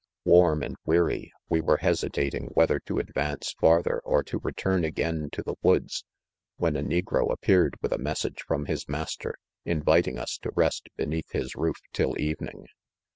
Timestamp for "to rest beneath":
10.39-11.33